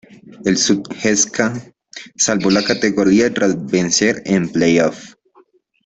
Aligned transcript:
El 0.45 0.57
Sutjeska 0.57 1.61
salvó 2.17 2.49
la 2.49 2.63
categoría 2.63 3.31
tras 3.31 3.63
vencer 3.67 4.23
en 4.25 4.45
el 4.45 4.49
playoff. 4.51 5.13